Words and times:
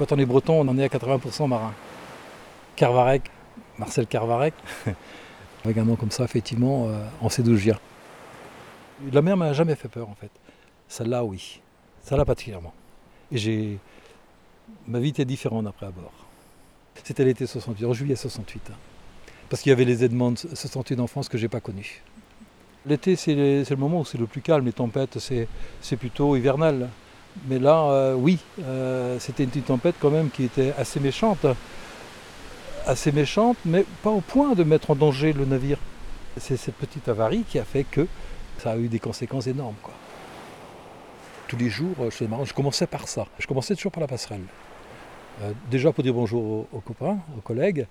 Quand 0.00 0.12
on 0.12 0.18
est 0.18 0.24
breton, 0.24 0.62
on 0.62 0.68
en 0.68 0.78
est 0.78 0.84
à 0.84 0.88
80% 0.88 1.46
marin. 1.46 1.74
Carvarec, 2.74 3.24
Marcel 3.78 4.06
Carvarec, 4.06 4.54
avec 5.62 5.76
un 5.76 5.84
nom 5.84 5.94
comme 5.94 6.10
ça, 6.10 6.24
effectivement, 6.24 6.88
euh, 6.88 7.04
on 7.20 7.28
sait 7.28 7.42
d'où 7.42 7.54
je 7.54 7.64
viens. 7.64 7.78
La 9.12 9.20
mer 9.20 9.36
m'a 9.36 9.52
jamais 9.52 9.74
fait 9.74 9.88
peur 9.88 10.08
en 10.08 10.14
fait. 10.14 10.30
Celle-là, 10.88 11.22
oui. 11.22 11.60
Celle-là 12.02 12.24
particulièrement. 12.24 12.72
Et 13.30 13.36
j'ai. 13.36 13.78
Ma 14.88 15.00
vie 15.00 15.10
était 15.10 15.26
différente 15.26 15.66
après 15.66 15.84
à 15.84 15.90
bord. 15.90 16.14
C'était 17.04 17.26
l'été 17.26 17.46
68, 17.46 17.84
en 17.84 17.92
juillet 17.92 18.16
68. 18.16 18.70
hein. 18.70 18.74
Parce 19.50 19.60
qu'il 19.60 19.68
y 19.68 19.72
avait 19.74 19.84
les 19.84 20.08
de 20.08 20.34
68 20.54 20.98
en 20.98 21.08
France 21.08 21.28
que 21.28 21.36
j'ai 21.36 21.48
pas 21.48 21.60
connus. 21.60 22.02
L'été, 22.86 23.16
c'est 23.16 23.34
le, 23.34 23.76
moment 23.76 24.00
où 24.00 24.04
c'est 24.06 24.16
le 24.16 24.26
plus 24.26 24.40
calme. 24.40 24.64
Les 24.64 24.72
tempêtes, 24.72 25.18
c'est 25.18 25.46
c'est 25.82 25.98
plutôt 25.98 26.36
hivernal. 26.36 26.88
Mais 27.48 27.58
là, 27.58 27.84
euh, 27.84 28.14
oui, 28.14 28.38
euh, 28.60 29.18
c'était 29.18 29.44
une 29.44 29.50
petite 29.50 29.66
tempête 29.66 29.94
quand 30.00 30.10
même 30.10 30.30
qui 30.30 30.44
était 30.44 30.72
assez 30.76 31.00
méchante. 31.00 31.46
Assez 32.86 33.12
méchante, 33.12 33.56
mais 33.64 33.84
pas 34.02 34.10
au 34.10 34.20
point 34.20 34.54
de 34.54 34.64
mettre 34.64 34.90
en 34.90 34.94
danger 34.94 35.32
le 35.32 35.44
navire. 35.44 35.78
C'est 36.36 36.56
cette 36.56 36.76
petite 36.76 37.08
avarie 37.08 37.44
qui 37.48 37.58
a 37.58 37.64
fait 37.64 37.84
que 37.84 38.06
ça 38.58 38.72
a 38.72 38.76
eu 38.76 38.88
des 38.88 38.98
conséquences 38.98 39.46
énormes. 39.46 39.74
Tous 41.48 41.56
les 41.56 41.68
jours, 41.68 41.94
euh, 42.00 42.10
je, 42.10 42.52
commençais 42.52 42.86
par 42.86 43.08
ça. 43.08 43.26
Je 43.38 43.46
commençais 43.46 43.74
toujours 43.74 43.92
par 43.92 44.00
la 44.00 44.06
passerelle. 44.06 44.42
Déjà 45.70 45.90
pour 45.90 46.04
dire 46.04 46.12
bonjour 46.12 46.66
aux, 46.70 46.80
copains, 46.80 47.16
aux 47.38 47.40
collègues. 47.40 47.86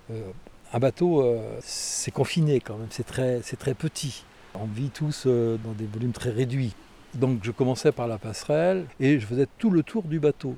Un 0.71 0.77
bateau, 0.77 1.25
c'est 1.61 2.11
confiné 2.11 2.59
quand 2.59 2.75
même, 2.75 2.89
c'est 2.91 3.07
très, 3.07 3.39
très 3.39 3.73
petit. 3.73 4.23
On 4.53 4.65
vit 4.65 4.91
tous 4.91 5.25
dans 5.25 5.71
des 5.71 5.87
volumes 5.87 6.11
très 6.11 6.29
réduits. 6.29 6.75
Donc 7.15 7.39
je 7.43 7.51
commençais 7.51 7.91
par 7.91 8.07
la 8.07 8.17
passerelle 8.17 8.85
et 8.99 9.19
je 9.19 9.25
faisais 9.25 9.47
tout 9.57 9.69
le 9.69 9.83
tour 9.83 10.03
du 10.03 10.19
bateau. 10.19 10.55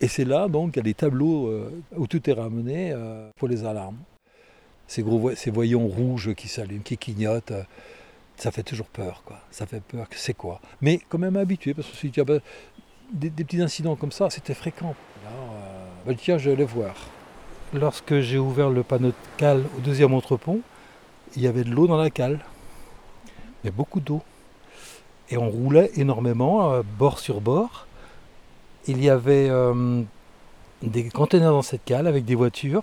Et 0.00 0.08
c'est 0.08 0.24
là 0.24 0.48
donc 0.48 0.76
y 0.76 0.80
a 0.80 0.82
des 0.82 0.94
tableaux 0.94 1.46
euh, 1.46 1.70
où 1.96 2.06
tout 2.06 2.28
est 2.28 2.32
ramené 2.32 2.92
euh, 2.92 3.30
pour 3.36 3.48
les 3.48 3.64
alarmes. 3.64 3.98
Ces, 4.86 5.02
gros, 5.02 5.34
ces 5.34 5.50
voyants 5.50 5.86
rouges 5.86 6.34
qui 6.34 6.48
s'allument, 6.48 6.82
qui 6.82 6.98
clignotent, 6.98 7.52
euh, 7.52 7.62
ça 8.36 8.50
fait 8.50 8.62
toujours 8.62 8.88
peur. 8.88 9.22
Quoi. 9.24 9.38
Ça 9.50 9.64
fait 9.64 9.80
peur, 9.80 10.08
que 10.08 10.16
c'est 10.16 10.34
quoi 10.34 10.60
Mais 10.82 11.00
quand 11.08 11.18
même 11.18 11.36
habitué, 11.36 11.72
parce 11.72 11.88
que 11.88 11.96
si 11.96 12.10
tu 12.10 12.20
as 12.20 12.24
des, 12.24 13.30
des 13.30 13.44
petits 13.44 13.62
incidents 13.62 13.96
comme 13.96 14.12
ça, 14.12 14.28
c'était 14.28 14.54
fréquent. 14.54 14.94
Alors, 15.26 15.54
ben, 16.04 16.16
tiens, 16.16 16.36
je 16.36 16.50
vais 16.50 16.56
aller 16.56 16.64
voir. 16.64 16.94
Lorsque 17.72 18.20
j'ai 18.20 18.38
ouvert 18.38 18.68
le 18.68 18.82
panneau 18.82 19.08
de 19.08 19.14
cale 19.38 19.64
au 19.78 19.80
deuxième 19.80 20.12
entrepont, 20.12 20.60
il 21.36 21.42
y 21.42 21.46
avait 21.46 21.64
de 21.64 21.70
l'eau 21.70 21.86
dans 21.86 21.96
la 21.96 22.10
cale. 22.10 22.40
Il 23.24 23.66
y 23.66 23.68
avait 23.68 23.76
beaucoup 23.76 24.00
d'eau. 24.00 24.20
Et 25.32 25.38
on 25.38 25.48
roulait 25.48 25.90
énormément, 25.96 26.74
euh, 26.74 26.82
bord 26.98 27.18
sur 27.18 27.40
bord. 27.40 27.86
Il 28.86 29.02
y 29.02 29.08
avait 29.08 29.48
euh, 29.48 30.02
des 30.82 31.08
containers 31.08 31.52
dans 31.52 31.62
cette 31.62 31.86
cale 31.86 32.06
avec 32.06 32.26
des 32.26 32.34
voitures. 32.34 32.82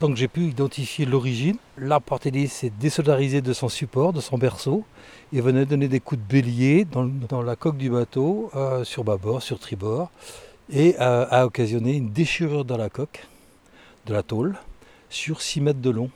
Donc 0.00 0.14
j'ai 0.16 0.28
pu 0.28 0.42
identifier 0.42 1.06
l'origine. 1.06 1.56
La 1.78 2.00
porte-hélice 2.00 2.52
s'est 2.52 2.72
désolidarisée 2.78 3.40
de 3.40 3.54
son 3.54 3.70
support, 3.70 4.12
de 4.12 4.20
son 4.20 4.36
berceau, 4.36 4.84
et 5.32 5.40
venait 5.40 5.64
donner 5.64 5.88
des 5.88 6.00
coups 6.00 6.20
de 6.20 6.26
bélier 6.26 6.84
dans, 6.84 7.42
la 7.42 7.56
coque 7.56 7.78
du 7.78 7.88
bateau, 7.88 8.50
euh, 8.54 8.84
sur 8.84 9.02
bâbord, 9.02 9.40
sur 9.40 9.58
tribord, 9.58 10.10
et 10.70 10.96
euh, 11.00 11.24
a 11.30 11.46
occasionné 11.46 11.94
une 11.94 12.10
déchirure 12.10 12.66
dans 12.66 12.76
la 12.76 12.90
coque 12.90 13.26
de 14.04 14.12
la 14.12 14.22
tôle 14.22 14.58
sur 15.08 15.40
6 15.40 15.62
mètres 15.62 15.80
de 15.80 15.90
long. 15.90 16.10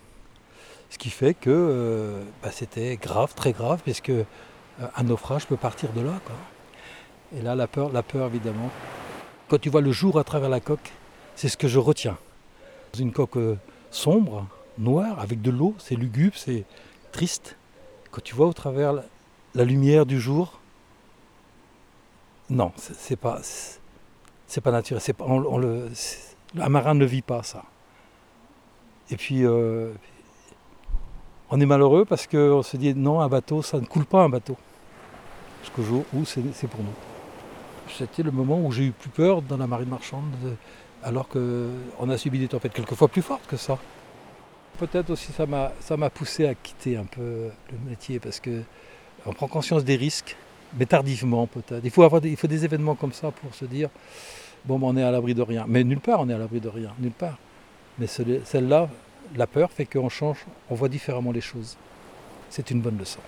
Ce 0.91 0.99
qui 0.99 1.09
fait 1.09 1.33
que 1.33 2.21
bah, 2.43 2.51
c'était 2.53 2.99
grave, 2.99 3.33
très 3.35 3.53
grave, 3.53 3.81
puisque 3.83 4.13
un 4.97 5.03
naufrage 5.03 5.47
peut 5.47 5.57
partir 5.57 5.93
de 5.93 6.01
là. 6.01 6.21
quoi. 6.25 6.35
Et 7.37 7.43
là, 7.43 7.55
la 7.55 7.67
peur, 7.67 7.91
la 7.93 8.03
peur, 8.03 8.27
évidemment. 8.27 8.71
Quand 9.49 9.59
tu 9.59 9.71
vois 9.71 9.81
le 9.81 9.93
jour 9.93 10.19
à 10.19 10.25
travers 10.25 10.49
la 10.49 10.61
coque, 10.61 10.93
c'est 11.35 11.49
ce 11.49 11.57
que 11.57 11.69
je 11.69 11.79
retiens. 11.79 12.19
Une 12.99 13.13
coque 13.13 13.37
euh, 13.37 13.57
sombre, 13.91 14.47
noire, 14.79 15.19
avec 15.19 15.41
de 15.41 15.51
l'eau, 15.51 15.75
c'est 15.79 15.95
lugubre, 15.95 16.37
c'est 16.37 16.65
triste. 17.11 17.57
Quand 18.11 18.23
tu 18.23 18.35
vois 18.35 18.47
au 18.47 18.53
travers 18.53 18.93
la, 19.55 19.65
lumière 19.65 20.05
du 20.05 20.21
jour, 20.21 20.61
non, 22.51 22.73
c'est 22.77 23.17
pas, 23.17 23.41
c'est 24.47 24.61
pas 24.61 24.71
naturel. 24.71 25.03
Pas, 25.15 25.25
on, 25.25 25.57
le, 25.57 25.89
un 26.61 26.69
marin 26.69 26.95
ne 26.95 27.07
vit 27.07 27.23
pas 27.23 27.43
ça. 27.43 27.65
Et 29.11 29.17
puis, 29.17 29.45
euh, 29.45 29.93
on 31.53 31.61
est 31.61 31.67
malheureux 31.67 32.07
parce 32.07 32.27
qu'on 32.27 32.63
se 32.63 32.79
dit 32.79 32.95
non, 32.95 33.21
un 33.21 33.29
bateau, 33.29 33.61
ça 33.63 33.79
ne 33.79 33.85
coule 33.85 34.07
pas 34.07 34.23
un 34.23 34.31
bateau. 34.31 34.57
Jusqu'au 35.63 35.83
jour 35.83 36.05
où 36.15 36.25
c'est 36.25 36.67
pour 36.67 36.81
nous. 36.81 36.95
C'était 37.97 38.23
le 38.23 38.31
moment 38.31 38.59
où 38.59 38.73
j'ai 38.73 38.85
eu 38.87 38.91
plus 38.93 39.11
peur 39.11 39.43
dans 39.43 39.59
la 39.59 39.67
marine 39.67 39.91
marchande, 39.91 40.25
de- 40.43 40.55
alors 41.05 41.29
qu'on 41.29 42.09
a 42.09 42.17
subi 42.17 42.39
des 42.39 42.49
tempêtes 42.49 42.73
quelquefois 42.73 43.07
plus 43.07 43.21
fortes 43.21 43.47
que 43.47 43.59
ça. 43.59 43.79
Peut-être 44.79 45.11
aussi 45.11 45.31
ça 45.33 45.97
m'a 45.99 46.11
poussé 46.11 46.47
à 46.47 46.55
quitter 46.55 46.97
un 46.97 47.05
peu 47.05 47.51
le 47.71 47.91
métier 47.91 48.19
parce 48.19 48.41
que 48.41 48.63
on 49.27 49.35
prend 49.35 49.47
conscience 49.47 49.85
des 49.85 49.97
risques, 49.97 50.35
mais 50.79 50.87
tardivement 50.87 51.47
peut-être. 51.47 51.85
Il 51.85 51.91
faut 51.91 52.09
des, 52.49 52.65
événements 52.65 52.95
comme 52.95 53.13
ça 53.13 53.31
pour 53.31 53.55
se 53.55 53.67
dire 53.67 53.91
bon 54.65 54.79
ben, 54.79 54.87
on 54.87 54.97
est 54.97 55.03
à 55.03 55.11
l'abri 55.11 55.35
de 55.35 55.43
rien. 55.43 55.67
Mais 55.69 55.85
nulle 55.85 56.01
part 56.01 56.21
on 56.21 56.31
est 56.31 56.35
à 56.35 56.39
l'abri 56.39 56.61
de 56.61 56.71
rien, 56.71 56.93
nulle 56.99 57.13
part. 57.13 57.37
Mais 57.99 58.07
celle- 58.07 58.41
celle-là, 58.47 58.89
la 59.37 59.47
peur 59.47 59.71
fait 59.71 59.87
qu'on 59.87 60.09
change, 60.09 60.45
on 60.71 60.75
voit 60.75 60.89
différemment 60.89 61.33
les 61.33 61.41
choses. 61.41 61.77
C'est 62.51 62.71
une 62.71 62.81
bonne 62.81 62.99
leçon. 62.99 63.21